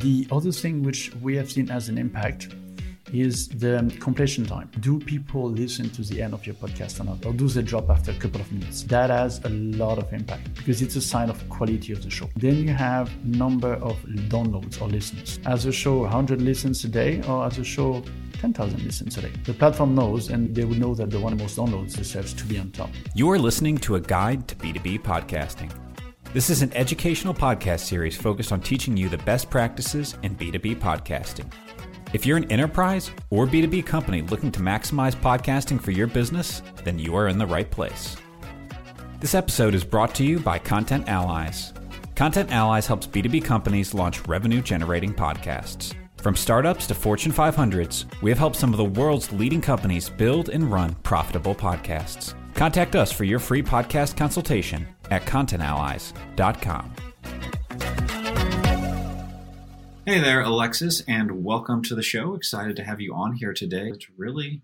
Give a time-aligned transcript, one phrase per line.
[0.00, 2.48] The other thing which we have seen as an impact
[3.12, 4.70] is the completion time.
[4.80, 7.26] Do people listen to the end of your podcast or not?
[7.26, 8.82] Or do they drop after a couple of minutes?
[8.84, 12.30] That has a lot of impact because it's a sign of quality of the show.
[12.36, 13.98] Then you have number of
[14.30, 15.38] downloads or listens.
[15.44, 18.02] As a show 100 listens a day or as a show
[18.38, 19.32] 10,000 listens a day.
[19.44, 22.58] The platform knows and they will know that the one most downloads deserves to be
[22.58, 22.88] on top.
[23.14, 25.70] You are listening to a guide to B2B podcasting.
[26.32, 30.76] This is an educational podcast series focused on teaching you the best practices in B2B
[30.76, 31.52] podcasting.
[32.12, 37.00] If you're an enterprise or B2B company looking to maximize podcasting for your business, then
[37.00, 38.16] you are in the right place.
[39.18, 41.72] This episode is brought to you by Content Allies.
[42.14, 45.94] Content Allies helps B2B companies launch revenue generating podcasts.
[46.18, 50.48] From startups to Fortune 500s, we have helped some of the world's leading companies build
[50.48, 52.39] and run profitable podcasts.
[52.60, 56.92] Contact us for your free podcast consultation at contentallies.com.
[60.04, 62.34] Hey there, Alexis, and welcome to the show.
[62.34, 64.60] Excited to have you on here today to really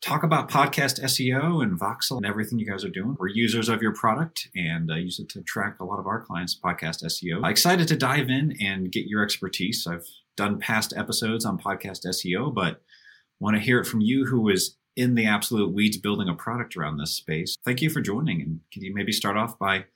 [0.00, 3.16] talk about podcast SEO and Voxel and everything you guys are doing.
[3.18, 6.20] We're users of your product and uh, use it to track a lot of our
[6.20, 7.44] clients' podcast SEO.
[7.50, 9.84] Excited to dive in and get your expertise.
[9.90, 12.82] I've done past episodes on podcast SEO, but
[13.40, 16.76] want to hear it from you who is in the absolute weeds building a product
[16.76, 17.56] around this space.
[17.64, 18.42] Thank you for joining.
[18.42, 19.86] And can you maybe start off by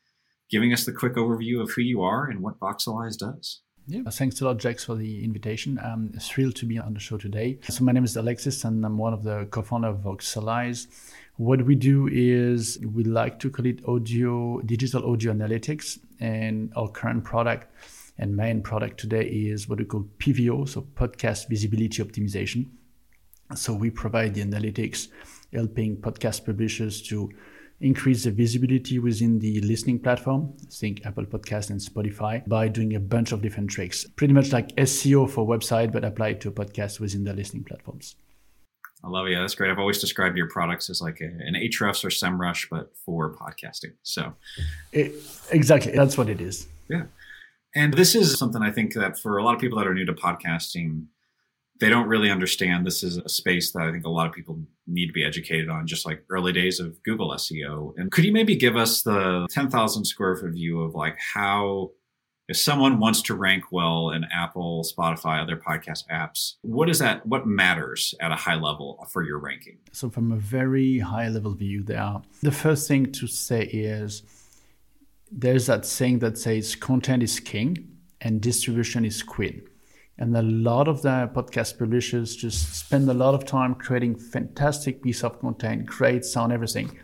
[0.51, 3.61] giving us the quick overview of who you are and what Voxalyze does?
[3.89, 5.79] Yeah, uh, thanks a lot, Jake, for the invitation.
[5.79, 7.59] Um, I'm thrilled to be on the show today.
[7.69, 10.89] So my name is Alexis, and I'm one of the co-founder of Voxalyze.
[11.37, 16.89] What we do is we like to call it audio, digital audio analytics, and our
[16.89, 17.71] current product
[18.19, 22.67] and main product today is what we call PVO, so podcast visibility optimization.
[23.55, 25.09] So we provide the analytics,
[25.53, 27.31] helping podcast publishers to
[27.81, 33.01] increase the visibility within the listening platform, think Apple Podcast and Spotify, by doing a
[33.01, 34.07] bunch of different tricks.
[34.17, 38.17] Pretty much like SEO for website, but applied to a podcast within the listening platforms.
[39.05, 39.37] I love it.
[39.39, 39.71] that's great.
[39.71, 43.93] I've always described your products as like a, an Ahrefs or SEMrush, but for podcasting.
[44.03, 44.35] So
[44.93, 45.13] it,
[45.51, 46.67] exactly, that's what it is.
[46.89, 47.05] Yeah.
[47.75, 50.07] And this is something I think that for a lot of people that are new
[50.07, 51.05] to podcasting,
[51.79, 54.61] they don't really understand this is a space that I think a lot of people
[54.87, 57.93] need to be educated on, just like early days of Google SEO.
[57.97, 61.91] And could you maybe give us the 10,000 square foot view of like how,
[62.49, 67.27] if someone wants to rank well in Apple, Spotify, other podcast apps, what is that?
[67.27, 69.79] What matters at a high level for your ranking?
[69.93, 74.23] So, from a very high level view, there, are the first thing to say is
[75.31, 77.89] there's that saying that says content is king
[78.21, 79.63] and distribution is queen
[80.19, 85.03] and a lot of the podcast publishers just spend a lot of time creating fantastic
[85.03, 86.99] piece of content, great sound, everything,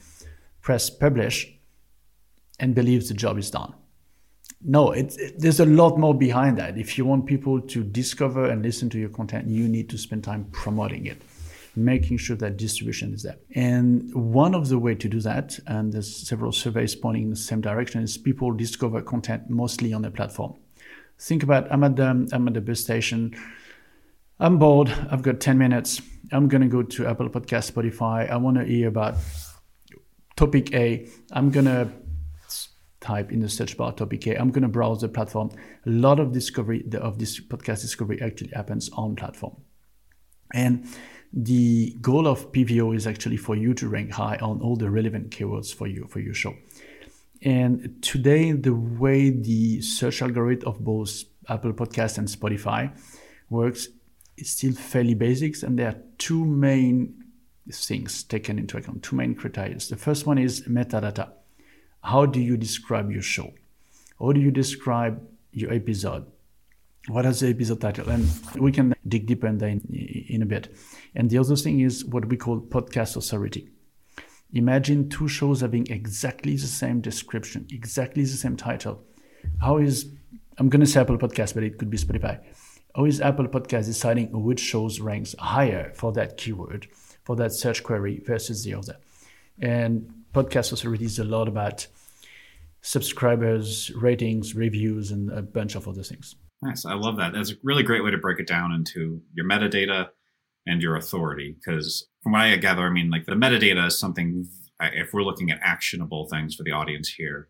[0.63, 1.53] press publish,
[2.59, 3.75] and believe the job is done.
[4.65, 6.79] No, it, it, there's a lot more behind that.
[6.79, 10.25] If you want people to discover and listen to your content, you need to spend
[10.25, 11.21] time promoting it,
[11.75, 13.37] making sure that distribution is there.
[13.55, 17.37] And one of the way to do that, and there's several surveys pointing in the
[17.37, 20.55] same direction, is people discover content mostly on a platform
[21.23, 23.35] think about I'm at the I'm at the bus station.
[24.41, 24.93] I'm bored.
[25.11, 26.03] I've got 10 minutes.
[26.33, 28.29] I'm gonna go to Apple Podcast, Spotify.
[28.29, 29.17] I want to hear about
[30.37, 31.09] topic A.
[31.33, 31.93] I'm gonna
[33.01, 34.37] type in the search bar topic A.
[34.37, 35.51] I'm gonna browse the platform.
[35.87, 39.57] A lot of discovery of this podcast discovery actually happens on platform,
[40.53, 40.87] and
[41.33, 45.31] the goal of PVO is actually for you to rank high on all the relevant
[45.31, 46.55] keywords for you for your show.
[47.45, 52.97] And today, the way the search algorithm of both Apple Podcast and Spotify
[53.51, 53.89] works
[54.37, 57.25] is still fairly basics, and there are two main
[57.73, 59.77] things taken into account, two main criteria.
[59.79, 61.33] The first one is metadata.
[62.03, 63.53] How do you describe your show?
[64.21, 66.27] How do you describe your episode?
[67.09, 68.09] What is the episode title?
[68.09, 69.81] And we can dig deeper in, in,
[70.29, 70.75] in a bit.
[71.15, 73.69] And the other thing is what we call podcast authority.
[74.53, 79.03] Imagine two shows having exactly the same description, exactly the same title.
[79.61, 80.13] How is,
[80.59, 82.41] I'm going to say Apple Podcast, but it could be Spotify.
[82.95, 86.87] How is Apple Podcast deciding which shows ranks higher for that keyword,
[87.25, 88.99] for that search query versus the other?
[89.59, 91.87] And podcast authority is a lot about
[92.83, 96.35] subscribers, ratings, reviews, and a bunch of other things.
[96.61, 96.85] Nice.
[96.85, 97.33] I love that.
[97.33, 100.09] That's a really great way to break it down into your metadata
[100.67, 104.49] and your authority because from what I gather, I mean, like the metadata is something,
[104.81, 107.49] if we're looking at actionable things for the audience here,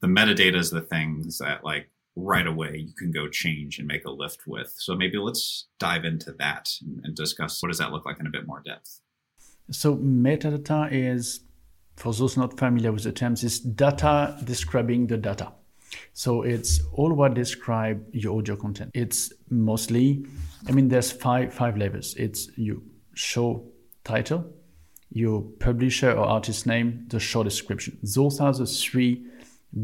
[0.00, 4.04] the metadata is the things that like right away you can go change and make
[4.04, 4.72] a lift with.
[4.76, 6.68] So maybe let's dive into that
[7.04, 9.00] and, discuss what does that look like in a bit more depth.
[9.70, 11.40] So metadata is,
[11.96, 15.52] for those not familiar with the terms, is data describing the data.
[16.12, 18.90] So it's all what describe your audio content.
[18.94, 20.24] It's mostly,
[20.68, 22.14] I mean, there's five five levels.
[22.14, 22.82] It's you
[23.14, 23.64] show
[24.04, 24.44] title,
[25.10, 27.98] your publisher or artist name, the show description.
[28.02, 29.26] Those are the three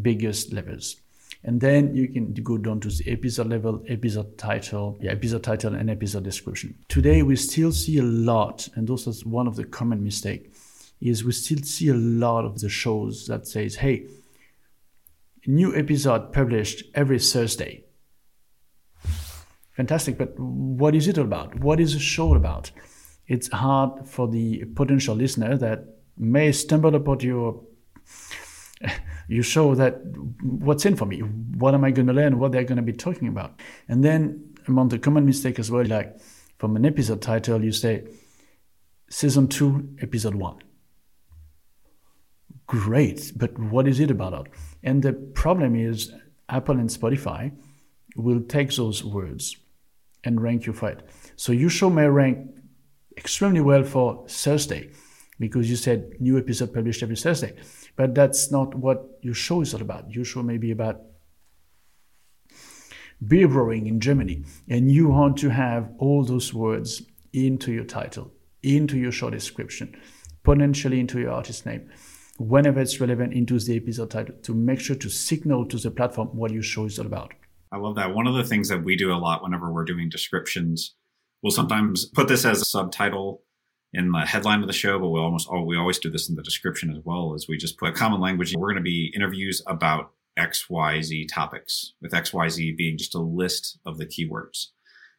[0.02, 0.96] biggest levels.
[1.44, 5.74] And then you can go down to the episode level, episode title, yeah, episode title
[5.74, 6.74] and episode description.
[6.88, 10.52] Today we still see a lot, and is one of the common mistake,
[11.00, 14.06] is we still see a lot of the shows that says, hey,
[15.46, 17.84] new episode published every Thursday.
[19.72, 21.60] Fantastic, but what is it all about?
[21.60, 22.70] What is the show about?
[23.26, 25.84] It's hard for the potential listener that
[26.16, 27.62] may stumble upon your
[29.28, 30.00] you show that
[30.42, 32.92] what's in for me what am i going to learn what they're going to be
[32.92, 36.16] talking about and then among the common mistake as well like
[36.58, 38.04] from an episode title you say
[39.10, 40.58] season 2 episode 1
[42.68, 44.48] great but what is it about?
[44.84, 46.12] And the problem is
[46.48, 47.52] apple and spotify
[48.16, 49.56] will take those words
[50.24, 51.08] and rank you for it.
[51.36, 52.38] So you show may rank
[53.16, 54.90] extremely well for thursday
[55.40, 57.54] because you said new episode published every thursday.
[57.96, 60.10] But that's not what your show is all about.
[60.10, 61.00] Your show may be about
[63.26, 68.32] beer brewing in Germany, and you want to have all those words into your title,
[68.62, 69.96] into your show description,
[70.44, 71.90] potentially into your artist name,
[72.38, 76.28] whenever it's relevant into the episode title, to make sure to signal to the platform
[76.28, 77.34] what your show is all about.
[77.70, 78.14] I love that.
[78.14, 80.94] One of the things that we do a lot whenever we're doing descriptions,
[81.42, 83.42] we'll sometimes put this as a subtitle
[83.92, 86.36] in the headline of the show, but we almost oh, we always do this in
[86.36, 87.34] the description as well.
[87.34, 88.54] Is we just put common language.
[88.56, 92.96] We're going to be interviews about X Y Z topics, with X Y Z being
[92.96, 94.68] just a list of the keywords.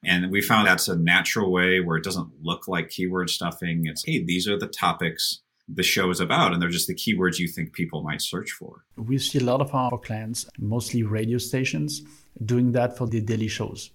[0.03, 3.85] And we found that's a natural way where it doesn't look like keyword stuffing.
[3.85, 5.41] It's hey, these are the topics
[5.73, 8.83] the show is about, and they're just the keywords you think people might search for.
[8.97, 12.01] We see a lot of our clients, mostly radio stations,
[12.43, 13.91] doing that for the daily shows.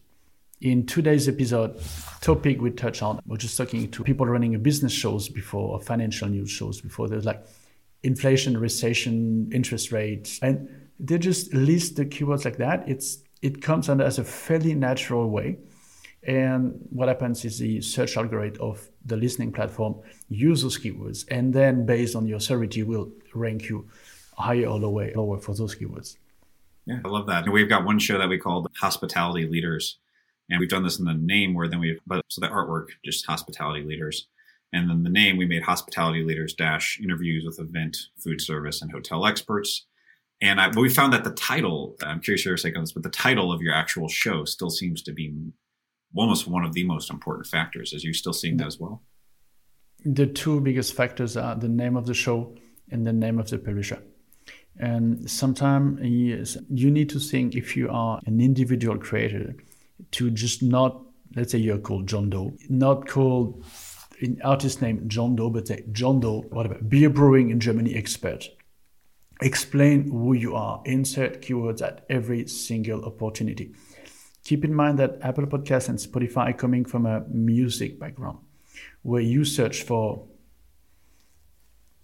[0.60, 1.80] In today's episode,
[2.20, 6.28] topic we touch on, we're just talking to people running business shows before or financial
[6.28, 7.08] news shows before.
[7.08, 7.44] There's like
[8.02, 10.68] inflation, recession, interest rates, and
[11.00, 12.88] they just list the keywords like that.
[12.88, 15.58] It's it comes under as a fairly natural way.
[16.26, 21.84] And what happens is the search algorithm of the listening platform uses keywords, and then
[21.86, 23.88] based on your authority, will rank you
[24.36, 26.16] higher or lower, lower for those keywords.
[26.86, 27.44] Yeah, I love that.
[27.44, 29.98] And we've got one show that we call Hospitality Leaders
[30.50, 33.26] and we've done this in the name where then we, but so the artwork, just
[33.26, 34.28] hospitality leaders.
[34.72, 38.90] And then the name, we made hospitality leaders dash interviews with event, food service, and
[38.90, 39.86] hotel experts.
[40.40, 43.04] And I, but we found that the title, I'm curious your take on this, but
[43.04, 45.32] the title of your actual show still seems to be
[46.16, 47.92] almost one of the most important factors.
[47.92, 49.02] Is you still seeing that as well?
[50.04, 52.54] The two biggest factors are the name of the show
[52.90, 54.02] and the name of the publisher.
[54.78, 59.54] And sometimes you need to think if you are an individual creator,
[60.10, 61.00] to just not,
[61.36, 63.64] let's say you're called John Doe, not called
[64.20, 68.48] an artist name John Doe, but say John Doe, whatever, beer brewing in Germany expert.
[69.40, 73.74] Explain who you are, insert keywords at every single opportunity.
[74.44, 78.38] Keep in mind that Apple Podcasts and Spotify are coming from a music background
[79.02, 80.26] where you search for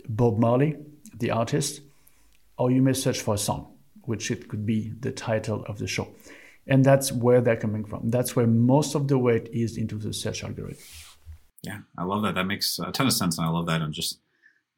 [0.09, 0.77] Bob Marley,
[1.19, 1.83] the artist,
[2.57, 5.87] or you may search for a song, which it could be the title of the
[5.87, 6.09] show.
[6.67, 8.11] And that's where they're coming from.
[8.11, 10.83] That's where most of the weight is into the search algorithm.
[11.63, 12.35] Yeah, I love that.
[12.35, 13.39] That makes a ton of sense.
[13.39, 13.83] And I love that.
[13.83, 14.21] And just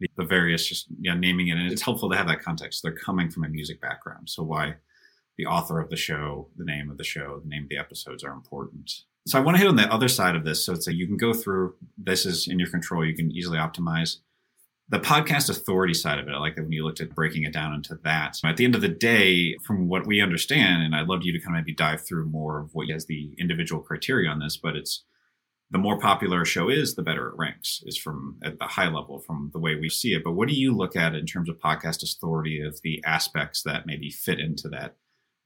[0.00, 1.52] the, various, just yeah, naming it.
[1.52, 2.82] And it's helpful to have that context.
[2.82, 4.30] They're coming from a music background.
[4.30, 4.76] So why
[5.36, 8.22] the author of the show, the name of the show, the name of the episodes
[8.22, 8.90] are important.
[9.26, 10.64] So I want to hit on the other side of this.
[10.64, 13.04] So it's a, you can go through, this is in your control.
[13.04, 14.18] You can easily optimize
[14.92, 17.52] the podcast authority side of it, I like that when you looked at breaking it
[17.52, 18.38] down into that.
[18.44, 21.38] At the end of the day, from what we understand, and I'd love you to
[21.38, 24.76] kind of maybe dive through more of what has the individual criteria on this, but
[24.76, 25.04] it's
[25.70, 28.88] the more popular a show is, the better it ranks, is from at the high
[28.88, 30.22] level from the way we see it.
[30.22, 33.86] But what do you look at in terms of podcast authority of the aspects that
[33.86, 34.96] maybe fit into that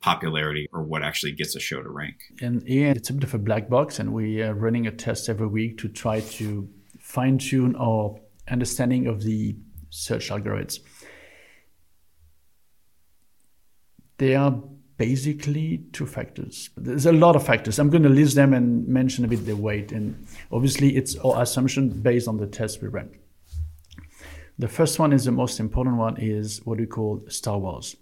[0.01, 2.17] popularity or what actually gets a show to rank?
[2.41, 5.29] And yeah, it's a bit of a black box, and we are running a test
[5.29, 6.69] every week to try to
[7.01, 9.57] fine tune our understanding of the
[9.91, 10.81] search algorithms.
[14.19, 14.63] They are
[14.97, 16.71] basically two factors.
[16.77, 17.79] There's a lot of factors.
[17.79, 19.93] I'm going to list them and mention a bit the weight.
[19.93, 23.11] And obviously, it's our assumption based on the test we ran.
[24.59, 27.97] The first one is the most important one is what we call Star Wars.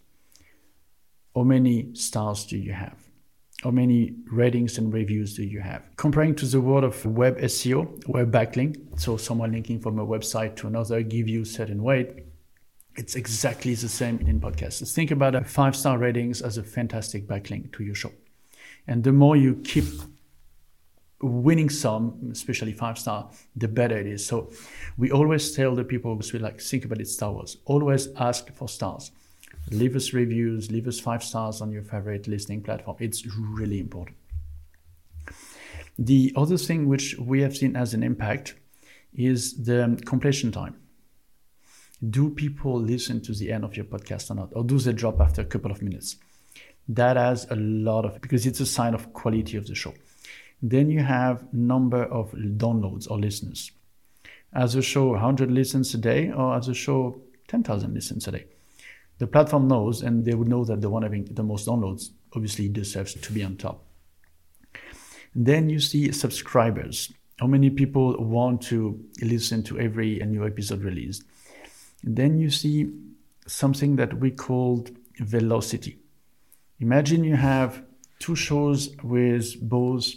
[1.34, 3.04] How many stars do you have?
[3.64, 5.82] how many ratings and reviews do you have?
[5.96, 10.54] Comparing to the world of web SEO, web backlink, so someone linking from a website
[10.56, 12.26] to another give you certain weight.
[12.96, 14.94] It's exactly the same in podcasts.
[14.94, 18.12] Think about a five star ratings as a fantastic backlink to your show.
[18.86, 19.86] And the more you keep
[21.22, 24.26] winning some, especially five star, the better it is.
[24.26, 24.52] So
[24.98, 27.56] we always tell the people we like think about it Star Wars.
[27.64, 29.10] Always ask for stars.
[29.70, 32.96] Leave us reviews, leave us five stars on your favorite listening platform.
[33.00, 34.16] It's really important.
[35.98, 38.54] The other thing which we have seen as an impact
[39.14, 40.76] is the completion time.
[42.10, 44.50] Do people listen to the end of your podcast or not?
[44.52, 46.16] Or do they drop after a couple of minutes?
[46.88, 49.94] That has a lot of because it's a sign of quality of the show.
[50.60, 53.70] Then you have number of downloads or listeners.
[54.52, 58.44] As a show 100 listens a day or as a show 10,000 listens a day.
[59.18, 62.68] The platform knows and they would know that the one having the most downloads obviously
[62.68, 63.84] deserves to be on top.
[65.34, 67.12] Then you see subscribers.
[67.38, 71.24] How many people want to listen to every new episode released?
[72.02, 72.92] Then you see
[73.46, 75.98] something that we called velocity.
[76.80, 77.82] Imagine you have
[78.18, 80.12] two shows with both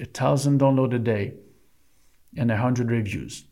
[0.00, 1.34] a thousand download a day
[2.36, 3.44] and a hundred reviews.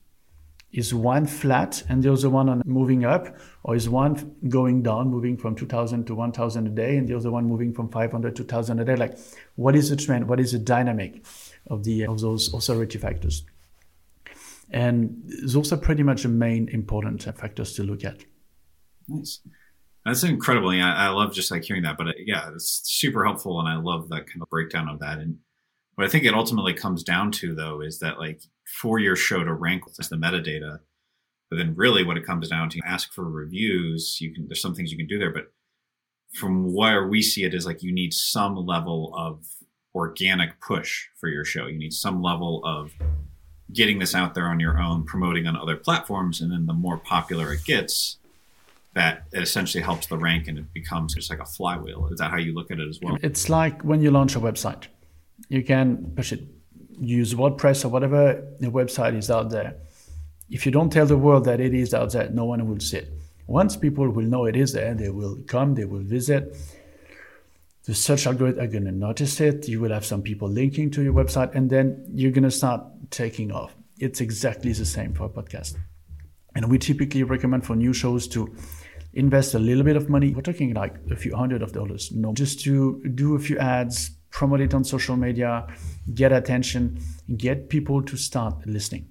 [0.73, 5.09] Is one flat and the other one on moving up, or is one going down,
[5.09, 8.45] moving from 2,000 to 1,000 a day, and the other one moving from 500 to
[8.45, 8.95] 2,000 a day?
[8.95, 9.19] Like,
[9.57, 10.29] what is the trend?
[10.29, 11.25] What is the dynamic
[11.67, 13.45] of the of those authority factors?
[14.71, 18.25] And those are pretty much the main important factors to look at.
[19.09, 19.41] Nice.
[20.05, 20.73] That's incredible.
[20.73, 21.99] Yeah, I love just like hearing that.
[21.99, 25.19] But uh, yeah, it's super helpful, and I love that kind of breakdown of that.
[25.19, 25.39] And
[26.01, 29.45] what I think it ultimately comes down to, though, is that like for your show
[29.45, 30.81] to rank with the metadata,
[31.51, 34.19] but then really what it comes down to, ask for reviews.
[34.19, 35.53] You can there's some things you can do there, but
[36.33, 39.45] from where we see it is like you need some level of
[39.95, 41.67] organic push for your show.
[41.67, 42.93] You need some level of
[43.71, 46.97] getting this out there on your own, promoting on other platforms, and then the more
[46.97, 48.17] popular it gets,
[48.95, 52.09] that it essentially helps the rank and it becomes just like a flywheel.
[52.11, 53.19] Is that how you look at it as well?
[53.23, 54.87] It's like when you launch a website,
[55.49, 56.43] you can push it,
[57.01, 59.77] use WordPress or whatever the website is out there.
[60.51, 62.99] If you don't tell the world that it is out there, no one will see
[62.99, 63.13] it.
[63.47, 66.57] Once people will know it is there, they will come, they will visit.
[67.85, 69.67] The search algorithm are going to notice it.
[69.67, 72.83] You will have some people linking to your website, and then you're going to start
[73.11, 73.75] taking off.
[73.99, 75.77] It's exactly the same for a podcast.
[76.55, 78.55] And we typically recommend for new shows to
[79.15, 80.33] invest a little bit of money.
[80.33, 84.11] We're talking like a few hundred of dollars, no, just to do a few ads,
[84.31, 85.67] promote it on social media,
[86.15, 87.01] get attention,
[87.37, 89.09] get people to start listening.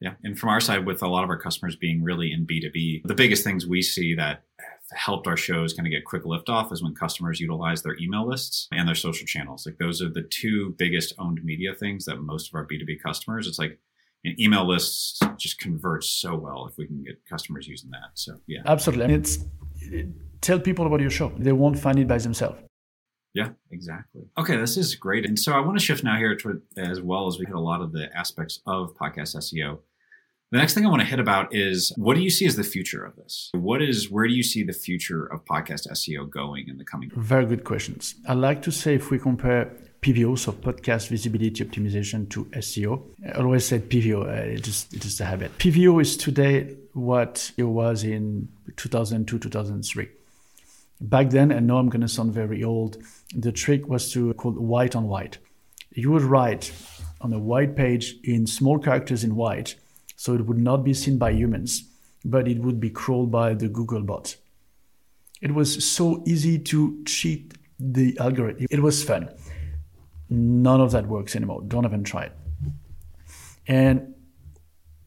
[0.00, 0.14] Yeah.
[0.22, 3.14] And from our side, with a lot of our customers being really in B2B, the
[3.14, 4.44] biggest things we see that
[4.92, 8.68] helped our shows kind of get quick liftoff is when customers utilize their email lists
[8.72, 9.66] and their social channels.
[9.66, 13.46] Like those are the two biggest owned media things that most of our B2B customers,
[13.46, 13.78] it's like
[14.24, 18.10] an email lists just converts so well if we can get customers using that.
[18.14, 18.60] So yeah.
[18.66, 19.04] Absolutely.
[19.04, 19.44] And it's
[20.40, 21.32] tell people about your show.
[21.36, 22.58] They won't find it by themselves.
[23.38, 24.22] Yeah, exactly.
[24.36, 25.24] Okay, this is great.
[25.24, 27.60] And so I want to shift now here to as well as we hit a
[27.60, 29.78] lot of the aspects of podcast SEO.
[30.50, 32.64] The next thing I want to hit about is what do you see as the
[32.64, 33.50] future of this?
[33.52, 37.12] What is where do you see the future of podcast SEO going in the coming?
[37.14, 38.16] Very good questions.
[38.26, 39.70] I like to say if we compare
[40.02, 43.02] PVO, so podcast visibility optimization to SEO.
[43.24, 45.56] I always said PVO, uh, it just it is a habit.
[45.58, 50.08] PVO is today what it was in 2002, 2003.
[51.00, 52.98] Back then, and now I'm going to sound very old,
[53.34, 55.38] the trick was to call white on white.
[55.92, 56.72] You would write
[57.20, 59.76] on a white page in small characters in white
[60.18, 61.84] so it would not be seen by humans,
[62.24, 64.34] but it would be crawled by the Google bot.
[65.40, 68.66] It was so easy to cheat the algorithm.
[68.68, 69.28] It was fun.
[70.28, 71.62] None of that works anymore.
[71.68, 72.32] Don't even try it.
[73.68, 74.14] And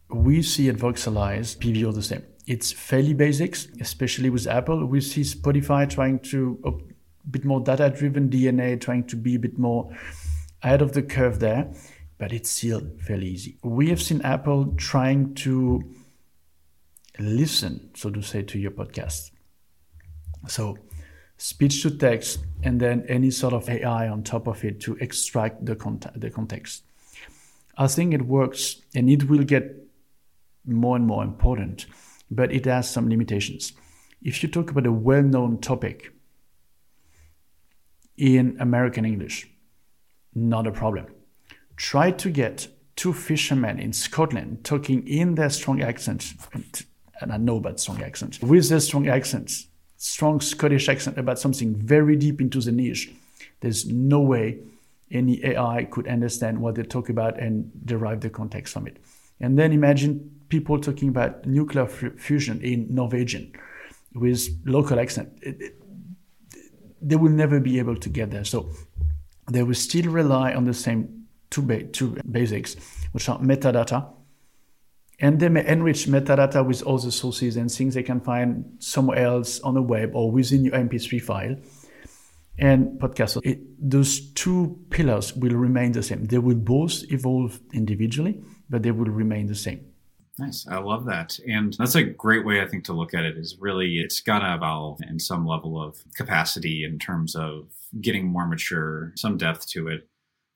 [0.10, 2.24] we see at Voxalyze PVO the same.
[2.54, 4.86] It's fairly basics, especially with Apple.
[4.86, 6.72] We see Spotify trying to a
[7.30, 9.96] bit more data-driven DNA, trying to be a bit more
[10.62, 11.74] ahead of the curve there
[12.22, 13.58] but it's still fairly easy.
[13.64, 15.82] We have seen Apple trying to
[17.18, 19.32] listen, so to say, to your podcast.
[20.48, 20.78] So,
[21.40, 25.66] speech to text, and then any sort of AI on top of it to extract
[25.66, 25.74] the,
[26.16, 26.84] the context.
[27.76, 29.84] I think it works and it will get
[30.64, 31.88] more and more important,
[32.32, 33.74] but it has some limitations.
[34.24, 36.12] If you talk about a well known topic
[38.18, 39.48] in American English,
[40.34, 41.08] not a problem
[41.82, 46.34] Try to get two fishermen in Scotland talking in their strong accent,
[47.20, 49.66] and, I know about strong accents, with their strong accents,
[49.98, 53.12] strong Scottish accent about something very deep into the niche.
[53.62, 54.60] There's no way
[55.10, 58.98] any AI could understand what they talk about and derive the context from it.
[59.40, 63.52] And then imagine people talking about nuclear f- fusion in Norwegian
[64.14, 65.30] with local accent.
[65.42, 65.82] It, it,
[67.02, 68.44] they will never be able to get there.
[68.44, 68.70] So
[69.50, 72.76] they will still rely on the same two, ba- two basics,
[73.14, 74.08] which are metadata.
[75.20, 79.60] And they may enrich metadata with other sources and things they can find somewhere else
[79.62, 81.56] on the web or within your MP3 file.
[82.60, 86.26] And podcast, it, those two pillars will remain the same.
[86.26, 89.91] They will both evolve individually, but they will remain the same.
[90.42, 90.66] Nice.
[90.68, 91.38] I love that.
[91.48, 94.40] And that's a great way, I think, to look at it is really it's got
[94.40, 97.68] to evolve in some level of capacity in terms of
[98.02, 100.10] getting more mature, some depth to it.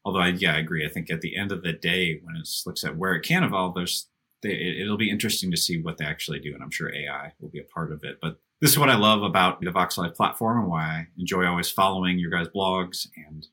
[0.04, 0.84] Although, I, yeah, I agree.
[0.84, 3.44] I think at the end of the day, when it looks at where it can
[3.44, 4.08] evolve, there's
[4.42, 6.56] they, it'll be interesting to see what they actually do.
[6.56, 8.18] And I'm sure AI will be a part of it.
[8.20, 11.70] But this is what I love about the Voxalyze platform and why I enjoy always
[11.70, 13.46] following your guys' blogs and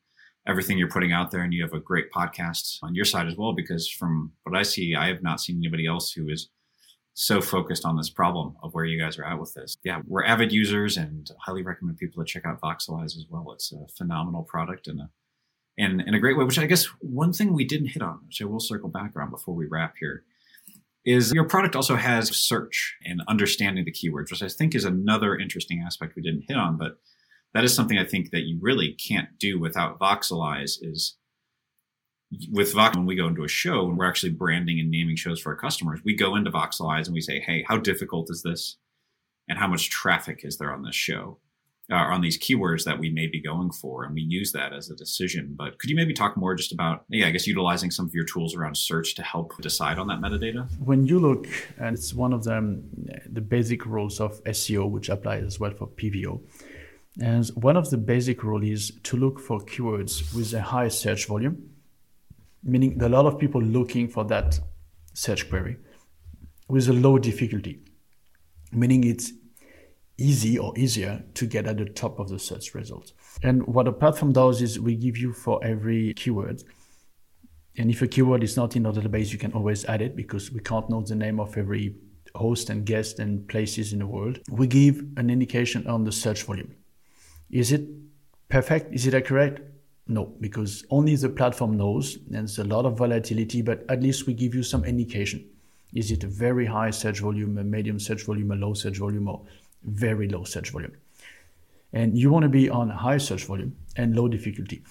[0.47, 1.41] everything you're putting out there.
[1.41, 4.63] And you have a great podcast on your side as well, because from what I
[4.63, 6.49] see, I have not seen anybody else who is
[7.15, 9.77] so focused on this problem of where you guys are at with this.
[9.83, 13.51] Yeah, we're avid users and highly recommend people to check out Voxalyze as well.
[13.53, 15.09] It's a phenomenal product and a
[15.77, 18.45] and in a great way, which I guess one thing we didn't hit on, so
[18.47, 20.23] we'll circle back around before we wrap here,
[21.05, 25.35] is your product also has search and understanding the keywords, which I think is another
[25.35, 26.97] interesting aspect we didn't hit on, but
[27.53, 31.17] that is something I think that you really can't do without Voxalyze is
[32.51, 35.39] with Vox, when we go into a show and we're actually branding and naming shows
[35.39, 38.77] for our customers, we go into Voxalyze and we say, hey, how difficult is this?
[39.47, 41.39] And how much traffic is there on this show?
[41.91, 44.89] Uh, on these keywords that we may be going for, and we use that as
[44.89, 45.53] a decision.
[45.55, 48.23] But could you maybe talk more just about, yeah, I guess utilizing some of your
[48.23, 50.65] tools around search to help decide on that metadata?
[50.79, 51.45] When you look,
[51.77, 52.89] and it's one of them,
[53.29, 56.39] the basic rules of SEO, which applies as well for PVO.
[57.19, 61.27] And one of the basic rules is to look for keywords with a high search
[61.27, 61.69] volume,
[62.63, 64.59] meaning a lot of people looking for that
[65.13, 65.77] search query
[66.67, 67.79] with a low difficulty,
[68.71, 69.31] meaning it's
[70.17, 73.13] easy or easier to get at the top of the search results.
[73.43, 76.63] And what a platform does is we give you for every keyword.
[77.77, 80.51] And if a keyword is not in our database, you can always add it because
[80.51, 81.95] we can't know the name of every
[82.35, 84.39] host and guest and places in the world.
[84.49, 86.73] We give an indication on the search volume.
[87.53, 87.87] Is it
[88.49, 88.95] perfect?
[88.95, 89.71] Is it accurate?
[90.07, 92.17] No, because only the platform knows.
[92.27, 95.45] There's a lot of volatility, but at least we give you some indication.
[95.93, 99.27] Is it a very high search volume, a medium search volume, a low search volume,
[99.27, 99.43] or
[99.83, 100.93] very low search volume.
[101.93, 104.83] And you want to be on high search volume and low difficulty.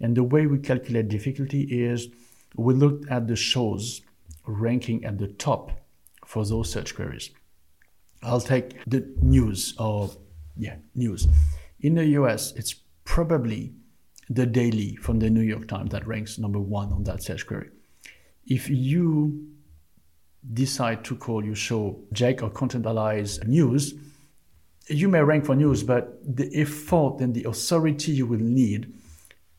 [0.00, 2.08] And the way we calculate difficulty is
[2.56, 4.02] we looked at the shows
[4.44, 5.70] ranking at the top
[6.26, 7.30] for those search queries.
[8.24, 10.10] I'll take the news or
[10.56, 11.28] yeah, news.
[11.80, 13.72] In the US, it's probably
[14.28, 17.70] the daily from the New York Times that ranks number one on that search query.
[18.46, 19.48] If you
[20.54, 23.94] decide to call your show Jake or Content Allies News,
[24.88, 28.94] you may rank for news, but the effort and the authority you will need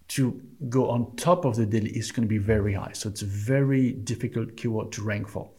[0.09, 2.91] to go on top of the daily is going to be very high.
[2.93, 5.49] So it's a very difficult keyword to rank for.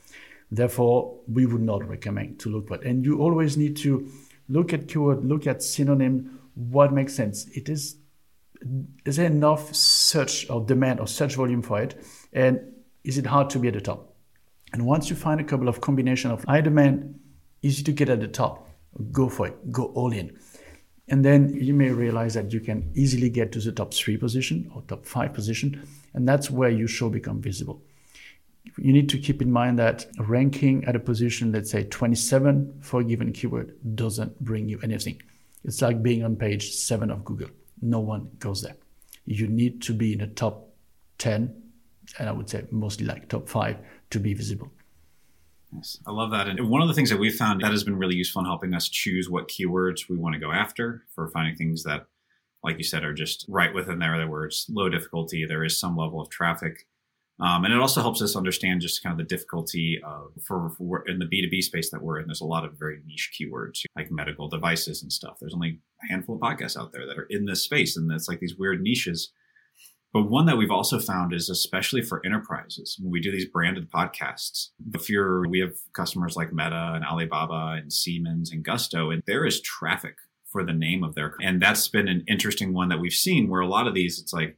[0.51, 2.83] Therefore, we would not recommend to look for it.
[2.83, 4.11] And you always need to
[4.49, 7.47] look at keyword, look at synonym, what makes sense.
[7.49, 7.97] It is
[9.07, 11.95] is there enough search or demand or search volume for it?
[12.33, 12.61] And
[13.05, 14.15] is it hard to be at the top?
[14.73, 17.19] And once you find a couple of combination of high demand,
[17.63, 18.69] easy to get at the top,
[19.11, 20.39] go for it, go all in.
[21.09, 24.71] And then you may realize that you can easily get to the top three position
[24.75, 27.83] or top five position, and that's where your show become visible.
[28.79, 33.01] You need to keep in mind that ranking at a position, let's say 27 for
[33.01, 35.21] a given keyword, doesn't bring you anything.
[35.65, 37.49] It's like being on page seven of Google.
[37.83, 38.77] No one goes there.
[39.27, 40.71] You need to be in the top
[41.19, 41.55] 10,
[42.19, 43.79] and I would say mostly like top five
[44.11, 44.71] to be visible.
[45.73, 46.49] Yes, I love that.
[46.49, 48.75] And one of the things that we found that has been really useful in helping
[48.75, 52.07] us choose what keywords we want to go after for finding things that,
[52.65, 55.97] like you said, are just right within there, where it's low difficulty, there is some
[55.97, 56.87] level of traffic.
[57.41, 61.09] Um, and it also helps us understand just kind of the difficulty of for, for,
[61.09, 62.27] in the B2B space that we're in.
[62.27, 65.39] There's a lot of very niche keywords like medical devices and stuff.
[65.41, 67.97] There's only a handful of podcasts out there that are in this space.
[67.97, 69.33] And it's like these weird niches
[70.13, 73.91] but one that we've also found is especially for enterprises, when we do these branded
[73.91, 79.23] podcasts, if you're, we have customers like Meta and Alibaba and Siemens and Gusto, and
[79.27, 82.99] there is traffic for the name of their, and that's been an interesting one that
[82.99, 84.57] we've seen where a lot of these, it's like,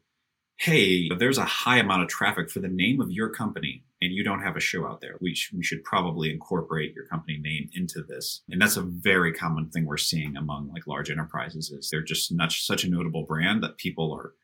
[0.59, 4.23] Hey, there's a high amount of traffic for the name of your company and you
[4.25, 5.17] don't have a show out there.
[5.21, 8.43] We, sh- we should probably incorporate your company name into this.
[8.49, 12.33] And that's a very common thing we're seeing among like large enterprises is they're just
[12.33, 14.35] not such a notable brand that people are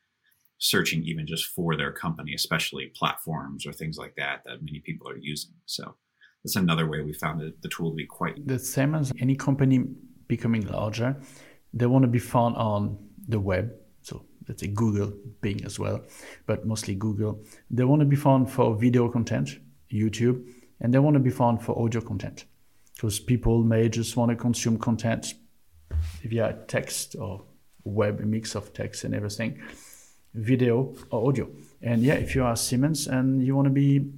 [0.59, 5.09] searching even just for their company, especially platforms or things like that that many people
[5.09, 5.51] are using.
[5.65, 5.95] So
[6.43, 9.35] that's another way we found the, the tool to be quite the same as any
[9.35, 9.83] company
[10.27, 11.17] becoming larger.
[11.73, 13.71] They want to be found on the web,
[14.49, 16.01] let's say Google, Bing as well,
[16.47, 17.39] but mostly Google.
[17.69, 19.59] They want to be found for video content,
[19.91, 20.43] YouTube,
[20.81, 22.45] and they want to be found for audio content
[22.95, 25.35] because people may just want to consume content
[26.23, 27.43] via text or
[27.83, 29.61] web, a mix of text and everything,
[30.33, 31.47] video or audio.
[31.81, 34.11] And yeah, if you are Siemens and you want to be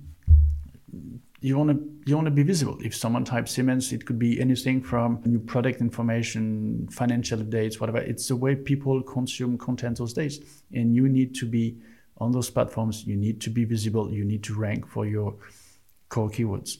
[1.42, 2.78] you want to you want to be visible.
[2.82, 7.98] If someone types Siemens, it could be anything from new product information, financial updates, whatever.
[7.98, 10.40] It's the way people consume content those days,
[10.72, 11.78] and you need to be
[12.18, 13.06] on those platforms.
[13.06, 14.12] You need to be visible.
[14.12, 15.36] You need to rank for your
[16.10, 16.78] core keywords.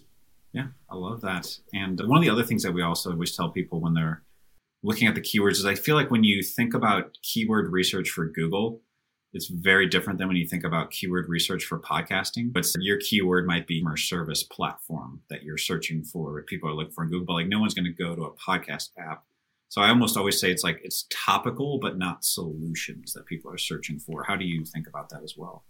[0.54, 1.58] Yeah, I love that.
[1.74, 4.22] And one of the other things that we also always tell people when they're
[4.84, 8.26] looking at the keywords is I feel like when you think about keyword research for
[8.28, 8.82] Google,
[9.34, 12.52] it's very different than when you think about keyword research for podcasting.
[12.52, 16.42] But your keyword might be your service platform that you're searching for.
[16.44, 18.90] People are looking for in Google, like no one's going to go to a podcast
[18.98, 19.24] app.
[19.70, 23.58] So I almost always say it's like it's topical, but not solutions that people are
[23.58, 24.24] searching for.
[24.24, 25.64] How do you think about that as well?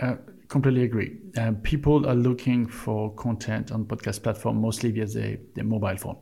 [0.00, 0.16] Uh,
[0.48, 1.18] completely agree.
[1.36, 6.16] Uh, people are looking for content on podcast platform mostly via the, the mobile phone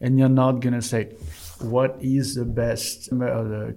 [0.00, 1.14] and you're not going to say
[1.60, 3.72] what is the best uh,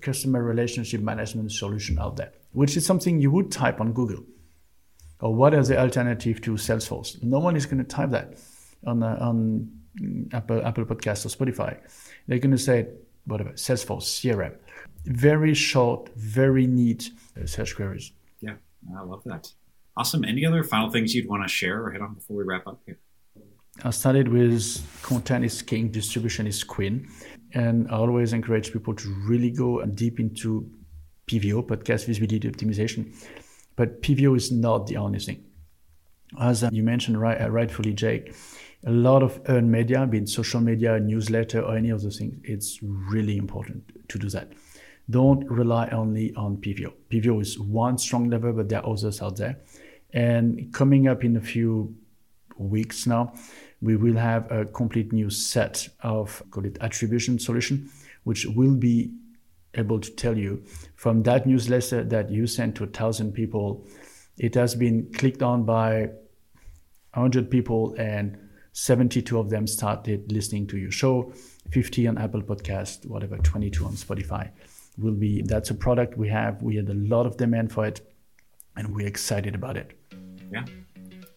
[0.00, 2.32] customer relationship management solution out there?
[2.52, 4.24] Which is something you would type on google.
[5.20, 7.22] Or what is the alternative to salesforce?
[7.22, 8.38] No one is going to type that
[8.86, 9.70] on, uh, on
[10.32, 11.78] apple apple podcast or spotify.
[12.26, 12.88] They're going to say
[13.26, 14.56] whatever salesforce crm
[15.04, 18.12] very short very neat uh, search queries.
[18.40, 18.54] Yeah
[18.96, 19.52] i love that.
[19.96, 20.24] Awesome.
[20.24, 22.80] Any other final things you'd want to share or hit on before we wrap up
[22.86, 22.98] here
[23.82, 27.08] I started with content is king, distribution is queen.
[27.52, 30.70] And I always encourage people to really go deep into
[31.26, 33.14] PVO, podcast visibility optimization.
[33.76, 35.44] But PVO is not the only thing.
[36.38, 38.34] As you mentioned right, uh, rightfully, Jake,
[38.86, 42.38] a lot of earned media, be it social media, newsletter, or any of those things,
[42.44, 44.52] it's really important to do that.
[45.08, 46.92] Don't rely only on PVO.
[47.10, 49.58] PVO is one strong lever, but there are others out there.
[50.12, 51.96] And coming up in a few
[52.60, 53.32] weeks now,
[53.80, 57.90] we will have a complete new set of call it attribution solution,
[58.24, 59.12] which will be
[59.74, 60.62] able to tell you
[60.96, 63.86] from that newsletter that you sent to a thousand people,
[64.36, 66.10] it has been clicked on by
[67.14, 68.36] 100 people and
[68.72, 71.32] 72 of them started listening to your show
[71.72, 74.50] 50 on apple podcast whatever 22 on spotify.
[74.98, 76.62] Will be that's a product we have.
[76.62, 78.00] We had a lot of demand for it
[78.76, 79.98] and we're excited about it.
[80.52, 80.64] Yeah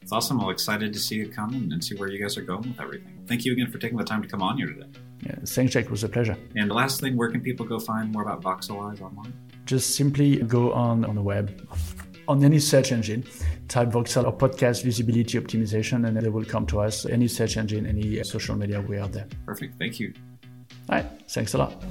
[0.04, 0.40] it's awesome.
[0.42, 3.18] I'm excited to see it come and see where you guys are going with everything.
[3.26, 4.88] Thank you again for taking the time to come on here today.
[5.26, 5.86] Yeah, thanks, Jake.
[5.86, 6.38] It was a pleasure.
[6.58, 9.34] And the last thing, where can people go find more about Voxalyze online?
[9.66, 11.66] Just simply go on on the web,
[12.28, 13.24] on any search engine,
[13.70, 17.06] type Voxel or podcast visibility optimization, and they will come to us.
[17.06, 19.28] Any search engine, any social media, we are there.
[19.46, 19.80] Perfect.
[19.80, 20.14] Thank you.
[20.90, 21.06] All right.
[21.30, 21.82] Thanks a lot.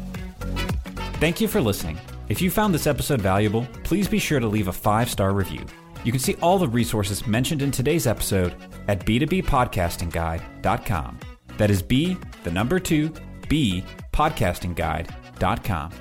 [1.14, 1.98] Thank you for listening.
[2.28, 5.64] If you found this episode valuable, please be sure to leave a five star review.
[6.04, 8.54] You can see all the resources mentioned in today's episode
[8.88, 11.20] at b2bpodcastingguide.com.
[11.58, 13.12] That is B, the number two,
[13.48, 15.92] B, podcastingguide.com.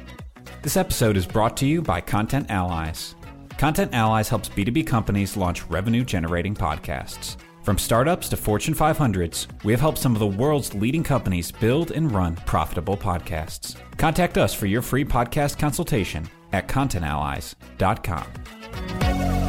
[0.61, 3.15] This episode is brought to you by Content Allies.
[3.57, 7.37] Content Allies helps B2B companies launch revenue generating podcasts.
[7.63, 11.91] From startups to Fortune 500s, we have helped some of the world's leading companies build
[11.91, 13.75] and run profitable podcasts.
[13.97, 19.40] Contact us for your free podcast consultation at contentallies.com.